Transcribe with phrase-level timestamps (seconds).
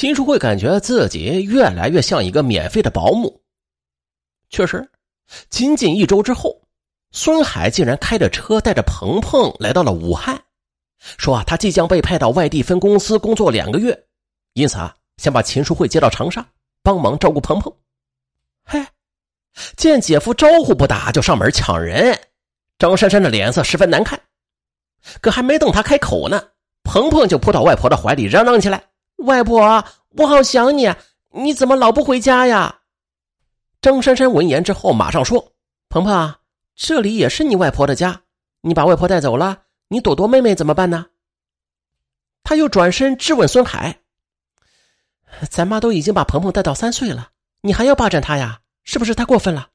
[0.00, 3.42] 秦淑慧感觉自己越来越像一个免费的保姆。
[4.48, 4.90] 确实，
[5.50, 6.58] 仅仅一周之后，
[7.12, 10.42] 孙海竟然开着车带着鹏鹏来到了武汉，
[11.18, 14.06] 说啊，他即将被派到外地分公司工作两个月，
[14.54, 16.42] 因此啊，想把秦淑慧接到长沙
[16.82, 17.70] 帮忙照顾鹏鹏。
[18.64, 18.82] 嘿，
[19.76, 22.18] 见姐夫招呼不打就上门抢人，
[22.78, 24.18] 张珊珊的脸色十分难看。
[25.20, 26.42] 可还没等他开口呢，
[26.84, 28.82] 鹏鹏就扑到外婆的怀里嚷嚷起来。
[29.20, 30.94] 外婆，我好想你，
[31.30, 32.80] 你怎么老不回家呀？
[33.82, 35.52] 张珊珊闻言之后，马上说
[35.88, 36.34] ：“鹏鹏，
[36.74, 38.22] 这里也是你外婆的家，
[38.62, 41.06] 你把外婆带走了，你朵朵妹妹怎么办呢？”
[42.42, 44.00] 他又转身质问孙海
[45.50, 48.60] ：“咱妈都已经把鹏鹏带到三岁了，你还要霸占他呀？
[48.84, 49.68] 是不是太过分了？”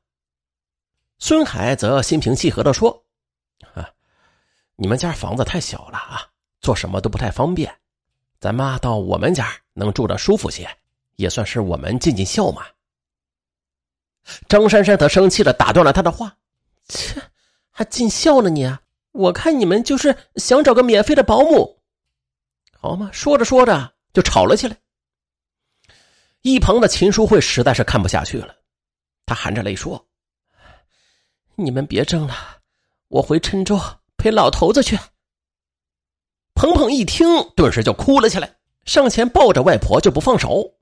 [1.20, 3.06] 孙海则心平气和的说
[3.76, 3.90] ：“啊，
[4.76, 6.28] 你们家房子太小了啊，
[6.62, 7.74] 做什么都不太方便。”
[8.40, 10.70] 咱妈到我们家能住的舒服些，
[11.16, 12.66] 也算是我们尽尽孝嘛。
[14.48, 16.38] 张珊珊则生气的打断了他的话
[16.88, 17.22] ：“切，
[17.70, 18.78] 还尽孝呢你？
[19.12, 21.80] 我看你们就是想找个免费的保姆，
[22.80, 24.78] 好吗？”说着说着就吵了起来。
[26.42, 28.56] 一旁的秦淑慧实在是看不下去了，
[29.26, 30.08] 她含着泪说
[31.56, 32.36] ：“你们别争了，
[33.08, 33.80] 我回郴州
[34.18, 35.00] 陪老头子去。”
[36.56, 40.74] 鹏鹏一听，顿时就哭了起来，上前抱着外婆就不放手。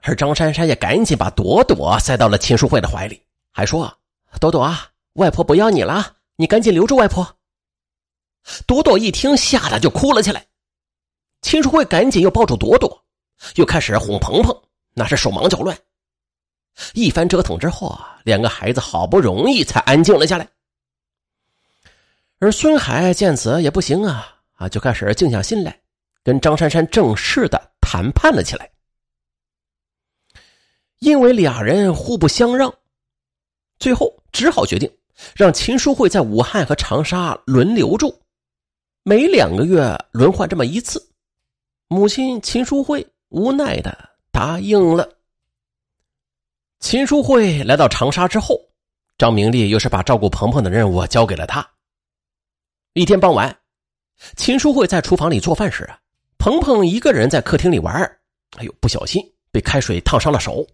[0.00, 3.98] 而张珊珊也赶紧把朵朵塞到了秦淑慧的怀里，还说
[4.40, 7.36] ：“朵朵啊，外婆不要你了，你赶紧留住外婆。”
[8.66, 10.46] 朵朵一听，吓得就哭了起来。
[11.42, 13.04] 秦淑慧赶紧又抱住朵朵，
[13.56, 14.56] 又开始哄鹏鹏，
[14.94, 15.76] 那是手忙脚乱。
[16.94, 20.48] 一番折腾之后啊，两个孩子好不容易才安静了下来。
[22.38, 24.37] 而孙海见此也不行啊。
[24.58, 25.80] 啊，就开始静下心来，
[26.24, 28.68] 跟张珊珊正式的谈判了起来。
[30.98, 32.74] 因为俩人互不相让，
[33.78, 34.92] 最后只好决定
[35.36, 38.20] 让秦淑慧在武汉和长沙轮流住，
[39.04, 41.08] 每两个月轮换这么一次。
[41.86, 43.96] 母亲秦淑慧无奈的
[44.32, 45.08] 答应了。
[46.80, 48.60] 秦淑慧来到长沙之后，
[49.16, 51.64] 张明丽又是把照顾鹏鹏的任务交给了他。
[52.94, 53.56] 一天傍晚。
[54.36, 55.98] 秦淑慧在厨房里做饭时啊，
[56.38, 57.94] 鹏鹏一个人在客厅里玩
[58.56, 60.66] 哎呦，不小心被开水烫伤了手。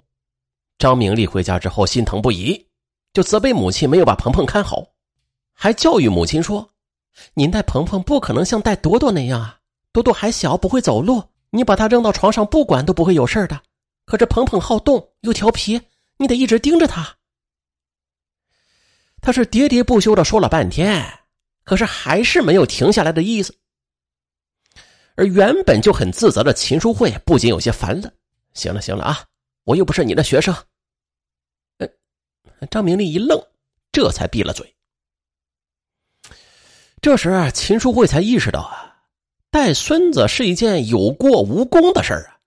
[0.78, 2.66] 张明丽回家之后心疼不已，
[3.12, 4.84] 就责备母亲没有把鹏鹏看好，
[5.52, 6.68] 还教育母亲说
[7.34, 9.58] ：“您带鹏鹏不可能像带朵朵那样啊，
[9.92, 13.62] 朵朵还小不会走路，你把他扔到床上不管都不会有事的。
[14.04, 15.80] 可这鹏鹏好动又调皮，
[16.16, 17.16] 你得一直盯着他。”
[19.22, 21.02] 他是喋喋不休的说了半天。
[21.64, 23.54] 可是还是没有停下来的意思，
[25.16, 28.12] 而原本就很自责的秦淑慧不仅有些烦了。
[28.52, 29.24] 行了行了啊，
[29.64, 30.54] 我又不是你的学生。
[32.70, 33.38] 张明丽一愣，
[33.92, 34.74] 这才闭了嘴。
[37.02, 38.96] 这时，秦淑慧才意识到啊，
[39.50, 42.38] 带孙子是一件有过无功的事儿啊。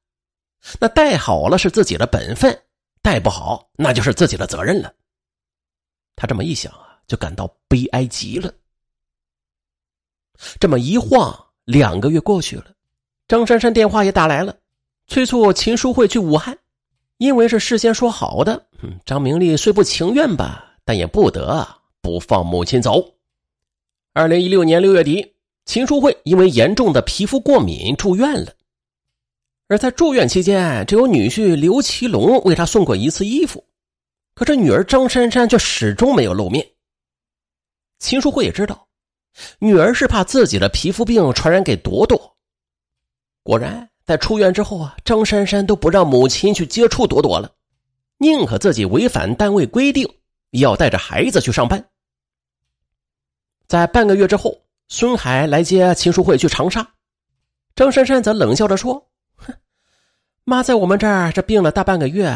[0.80, 2.64] 那带好了是自己的本分，
[3.02, 4.94] 带不好那就是自己的责任了。
[6.16, 8.52] 他这么一想啊，就感到悲哀极了。
[10.60, 12.66] 这么一晃，两个月过去了，
[13.28, 14.56] 张珊珊电话也打来了，
[15.08, 16.58] 催促秦淑慧去武汉，
[17.18, 18.66] 因为是事先说好的。
[18.82, 21.68] 嗯张明丽虽不情愿吧，但也不得
[22.02, 23.04] 不放母亲走。
[24.14, 25.34] 二零一六年六月底，
[25.66, 28.54] 秦淑慧因为严重的皮肤过敏住院了，
[29.68, 33.64] 而在住院期间，只有女婿刘奇龙为她送过一次衣服，
[34.34, 36.66] 可这女儿张珊珊却始终没有露面。
[38.00, 38.87] 秦淑慧也知道。
[39.60, 42.38] 女儿是怕自己的皮肤病传染给朵朵。
[43.44, 47.52] 果然，在出院之后啊，张珊珊都不让母亲去接触朵朵了，
[48.18, 50.08] 宁可自己违反单位规定，
[50.50, 51.86] 也要带着孩子去上班。
[53.68, 54.58] 在半个月之后，
[54.90, 56.88] 孙海来接秦淑慧去长沙，
[57.76, 59.54] 张珊珊则冷笑着说：“哼，
[60.44, 62.34] 妈在我们这儿这病了大半个月，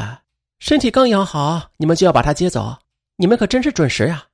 [0.60, 2.78] 身体刚养好，你们就要把她接走，
[3.16, 4.26] 你们可真是准时呀。”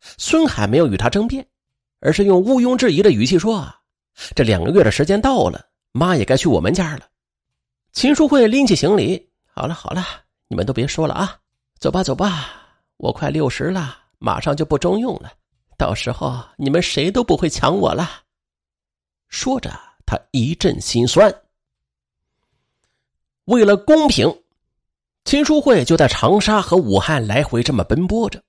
[0.00, 1.46] 孙海没有与他争辩，
[2.00, 3.66] 而是用毋庸置疑的语气说
[4.34, 7.06] ：“这两个月的时间到了，妈也该去我们家了。”
[7.92, 10.04] 秦淑慧拎起行李：“好了好了，
[10.46, 11.36] 你们都别说了啊，
[11.78, 12.62] 走吧走吧，
[12.96, 15.32] 我快六十了，马上就不中用了，
[15.76, 18.22] 到时候你们谁都不会抢我了。”
[19.28, 19.70] 说着，
[20.06, 21.34] 他一阵心酸。
[23.44, 24.42] 为了公平，
[25.24, 28.42] 秦淑慧就在长沙和武汉来回这么奔波着。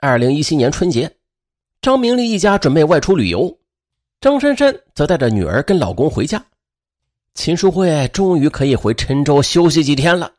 [0.00, 1.12] 二零一七年春节，
[1.82, 3.58] 张明丽一家准备外出旅游，
[4.20, 6.44] 张珊珊则带着女儿跟老公回家。
[7.34, 10.32] 秦淑慧终于可以回郴州休息几天了。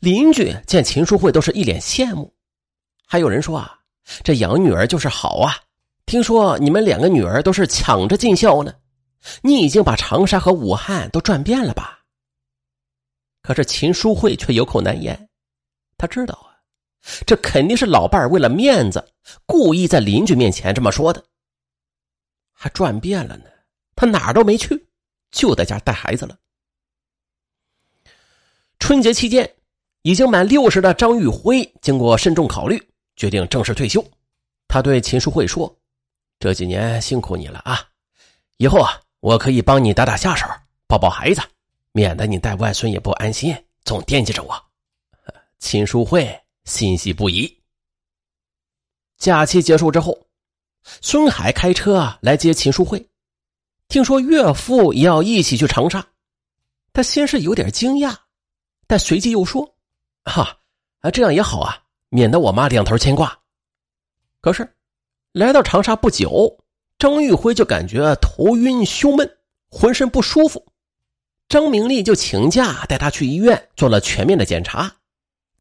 [0.00, 2.32] 邻居见秦淑慧都是一脸羡慕，
[3.06, 3.78] 还有人说啊，
[4.24, 5.54] 这养女儿就是好啊。
[6.06, 8.72] 听说你们两个女儿都是抢着尽孝呢，
[9.42, 11.98] 你已经把长沙和武汉都转遍了吧？
[13.42, 15.28] 可是秦淑慧却有口难言，
[15.98, 16.51] 他知道啊，
[17.26, 19.04] 这肯定是老伴儿为了面子，
[19.46, 21.22] 故意在邻居面前这么说的。
[22.52, 23.44] 还转遍了呢，
[23.96, 24.86] 他哪儿都没去，
[25.30, 26.38] 就在家带孩子了。
[28.78, 29.52] 春节期间，
[30.02, 32.80] 已经满六十的张玉辉经过慎重考虑，
[33.16, 34.04] 决定正式退休。
[34.68, 35.76] 他对秦淑慧说
[36.38, 37.84] ：“这几年辛苦你了啊，
[38.58, 40.46] 以后啊，我可以帮你打打下手，
[40.86, 41.40] 抱抱孩子，
[41.92, 44.64] 免得你带外孙也不安心，总惦记着我。”
[45.58, 47.62] 秦淑慧欣喜不已。
[49.18, 50.26] 假期结束之后。
[51.00, 53.08] 孙海开车来接秦淑慧，
[53.86, 56.04] 听说岳父也要一起去长沙，
[56.92, 58.16] 他先是有点惊讶，
[58.88, 59.76] 但随即又说
[60.26, 60.58] ：“哈
[60.98, 63.38] 啊，这样也好啊，免得我妈两头牵挂。”
[64.42, 64.68] 可是
[65.30, 66.58] 来到长沙不久，
[66.98, 69.38] 张玉辉就感觉头晕、胸闷，
[69.70, 70.66] 浑身不舒服。
[71.48, 74.96] 张明丽就请假带他去医院做了全面的检查，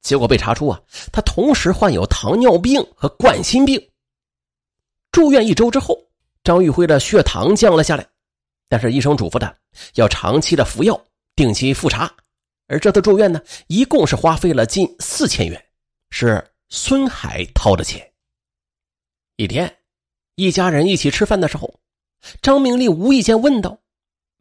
[0.01, 0.81] 结果被查出啊，
[1.12, 3.89] 他同时患有糖尿病和冠心病。
[5.12, 5.98] 住院一周之后，
[6.44, 8.07] 张玉辉的血糖降了下来，
[8.68, 9.56] 但是医生嘱咐他
[9.95, 11.00] 要长期的服药，
[11.36, 12.12] 定期复查。
[12.68, 15.63] 而这次住院呢，一共是花费了近四千元，
[16.09, 18.09] 是孙海掏的钱。
[19.36, 19.77] 一天，
[20.36, 21.80] 一家人一起吃饭的时候，
[22.42, 23.77] 张明丽无意间问道：“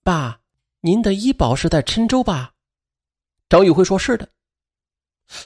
[0.05, 0.41] 爸，
[0.81, 2.53] 您的医保是在郴州吧？”
[3.51, 4.29] 张玉辉说是的。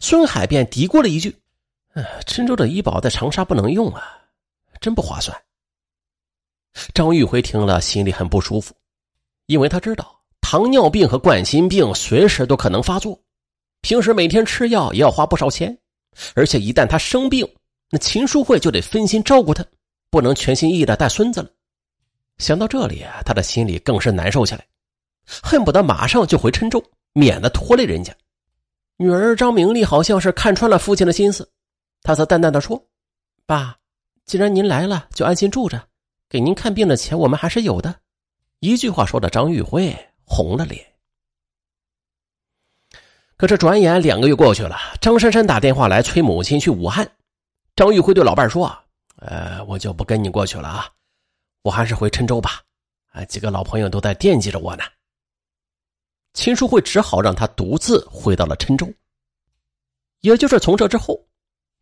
[0.01, 1.37] 孙海便嘀咕了一句
[2.27, 4.03] ：“郴州的医保在长沙不能用啊。”
[4.81, 5.37] 真不划算。
[6.93, 8.75] 张玉辉听了，心里很不舒服，
[9.47, 13.19] 因为他知道糖尿病和冠心病随时都可能发作，
[13.81, 15.79] 平时每天吃药也要花不少钱，
[16.35, 17.49] 而且一旦他生病，
[17.91, 19.65] 那秦淑慧就得分心照顾他，
[20.11, 21.49] 不能全心一意的带孙子了。
[22.39, 24.67] 想到这里，他的心里更是难受起来，
[25.43, 26.83] 恨不得马上就回郴州，
[27.13, 28.15] 免得拖累人家。
[28.96, 31.50] 女儿张明丽好像是看穿了父亲的心思，
[32.02, 32.87] 她则淡淡的说
[33.46, 33.76] ：“爸。”
[34.25, 35.88] 既然您来了，就安心住着，
[36.31, 37.94] 给您看病的钱我们还是有的。
[38.61, 39.94] 一句话说的张玉辉
[40.25, 40.82] 红了脸。
[43.37, 47.06] 可这转眼两个月过去了，张珊珊打电话来催母亲去武汉。
[47.76, 48.75] 张玉辉对老伴说
[49.20, 50.88] ：“呃，我就不跟你过去了啊，
[51.61, 52.62] 我还是回郴州吧。
[53.12, 54.85] 啊，几个老朋友都在惦记着我呢。”
[56.35, 58.93] 秦淑慧只好让他独自回到了郴州。
[60.21, 61.19] 也就是从这之后，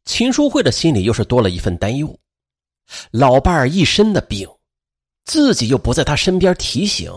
[0.04, 2.18] 秦淑慧的心里又是多了一份担忧。
[3.10, 4.48] 老伴儿一身的病，
[5.24, 7.10] 自己又不在他身边提醒，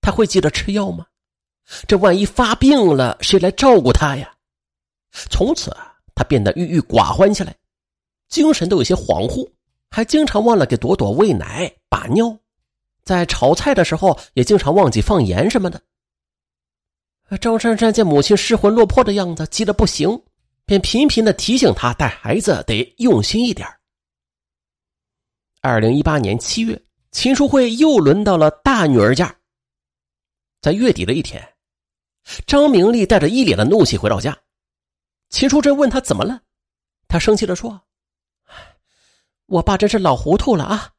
[0.00, 1.06] 他会记得吃药吗？
[1.88, 4.32] 这万一发病了，谁来照顾他呀？
[5.30, 7.56] 从此啊，他变得郁郁寡欢起来，
[8.28, 9.50] 精神都有些恍惚，
[9.90, 12.38] 还经常忘了给朵朵喂奶、把尿，
[13.02, 15.80] 在炒菜的时候也经常忘记放盐什么的。
[17.38, 20.20] 张珊珊见母亲失魂落魄的样子，急得不行，
[20.66, 23.68] 便频频的提醒她带孩子得用心一点
[25.60, 26.80] 二零一八年七月，
[27.12, 29.34] 秦淑慧又轮到了大女儿家。
[30.60, 31.42] 在月底的一天，
[32.46, 34.36] 张明丽带着一脸的怒气回到家。
[35.28, 36.40] 秦淑珍问她怎么了，
[37.06, 37.80] 她生气的说
[39.46, 40.90] ：“我爸真是老糊涂了啊！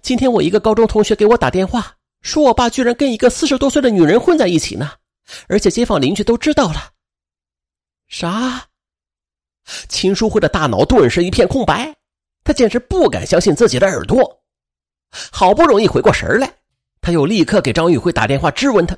[0.00, 4.92] 今天我一个高中同学给我打电话，说我爸居然跟一个四十多岁的女人混在一起呢，
[5.48, 6.92] 而且街坊邻居都知道了。”
[8.08, 8.68] 啥？
[9.88, 11.94] 秦淑慧的大脑顿时一片空白。
[12.44, 14.40] 他简直不敢相信自己的耳朵，
[15.32, 16.54] 好不容易回过神来，
[17.00, 18.96] 他又立刻给张玉辉打电话质问他。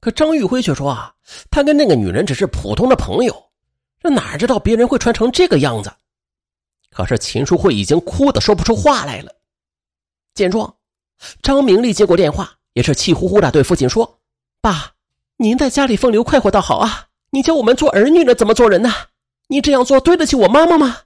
[0.00, 1.14] 可张玉辉却说：“啊，
[1.50, 3.50] 他跟那个女人只是普通的朋友，
[4.00, 5.92] 这哪知道别人会穿成这个样子？”
[6.88, 9.30] 可是秦淑慧已经哭得说不出话来了。
[10.32, 10.74] 见状，
[11.42, 14.18] 张明丽接过电话，也是气呼呼的对父亲说
[14.62, 14.94] ：“爸，
[15.42, 18.92] 您在家里风流快活倒好啊，你叫我们做儿女的怎么做人呢？
[19.48, 20.98] 你这样做对得起我妈妈吗？”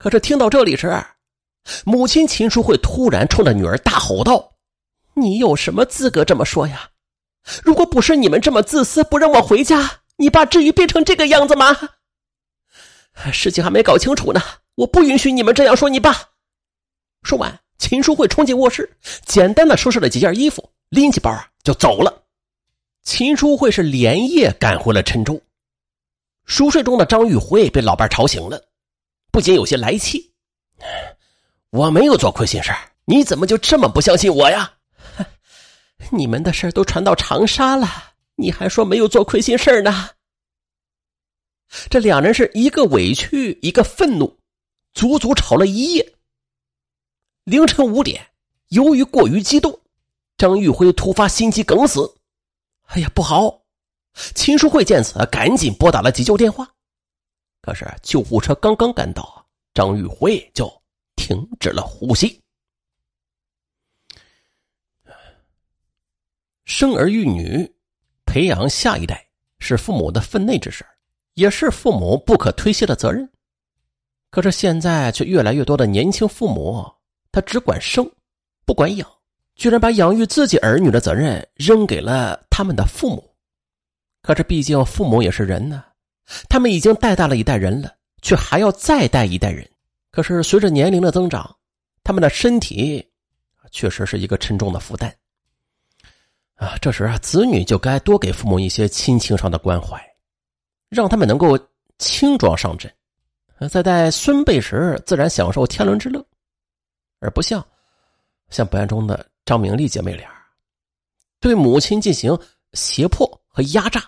[0.00, 1.04] 可是听到这里时，
[1.84, 4.52] 母亲秦淑慧突然冲着女儿大吼道
[5.12, 6.88] ：“你有什么资格这么说呀？
[7.62, 11.76] 如果不是你们这么自私，不让我回家，你爸至于变成这个样子吗？
[13.30, 14.40] 事情还没搞清楚呢，
[14.76, 16.30] 我不允许你们这样说你爸。”
[17.22, 18.96] 说完，秦淑慧冲进卧室，
[19.26, 21.30] 简单的收拾了几件衣服，拎起包
[21.62, 22.22] 就走了。
[23.04, 25.40] 秦淑慧是连夜赶回了郴州。
[26.46, 28.62] 熟睡中的张玉辉被老伴吵醒了。
[29.30, 30.32] 不仅有些来气，
[31.70, 32.72] 我没有做亏心事
[33.04, 34.74] 你怎么就这么不相信我呀？
[36.10, 37.86] 你们的事都传到长沙了，
[38.36, 40.10] 你还说没有做亏心事呢？
[41.90, 44.38] 这两人是一个委屈，一个愤怒，
[44.92, 46.14] 足足吵了一夜。
[47.44, 48.28] 凌晨五点，
[48.68, 49.80] 由于过于激动，
[50.38, 52.14] 张玉辉突发心肌梗死。
[52.86, 53.62] 哎呀，不好！
[54.34, 56.68] 秦淑慧见此，赶紧拨打了急救电话。
[57.60, 60.70] 可是救护车刚刚赶到，张玉辉就
[61.16, 62.40] 停止了呼吸。
[66.66, 67.68] 生儿育女，
[68.24, 69.26] 培养下一代，
[69.58, 70.86] 是父母的分内之事，
[71.34, 73.28] 也是父母不可推卸的责任。
[74.30, 76.84] 可是现在却越来越多的年轻父母，
[77.32, 78.08] 他只管生，
[78.64, 79.13] 不管养，
[79.54, 83.34] 居然把养育自己儿女的责任扔给了他们的父母。
[84.22, 85.84] 可是毕竟父母也是人呢，
[86.48, 89.68] 他们已经带大了一代人了，却还要再带一代人。
[90.10, 91.54] 可是随着年龄的增长，
[92.02, 93.06] 他们的身体
[93.70, 95.14] 确实是一个沉重的负担。
[96.54, 100.00] 啊，这时啊，子女就该多给父母一些亲情上的关怀，
[100.88, 101.58] 让他们能够
[101.98, 102.90] 轻装上阵，
[103.68, 106.24] 在带孙辈时自然享受天伦之乐，
[107.18, 107.64] 而不像
[108.50, 110.30] 像本案中的张明丽姐妹俩，
[111.40, 112.38] 对母亲进行
[112.72, 114.02] 胁迫和压榨，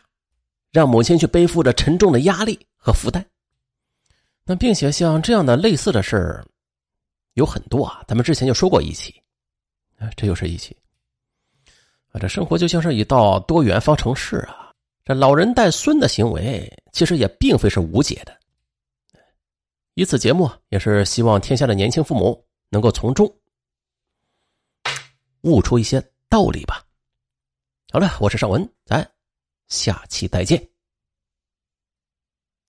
[0.72, 3.24] 让母亲去背负着沉重的压力和负担。
[4.44, 6.42] 那并且像这样的类似的事
[7.34, 9.14] 有很多啊，咱们之前就说过一起，
[10.16, 10.76] 这又是一起。
[12.12, 14.72] 啊这生活就像是一道多元方程式啊！
[15.04, 18.34] 这老人带孙的行为，其实也并非是无解的。
[19.94, 23.30] 以此节目也是希望天下的年轻父母能够从中
[25.46, 26.84] 悟出一些道理吧。
[27.92, 29.08] 好了，我是尚文，咱
[29.68, 30.75] 下期再见。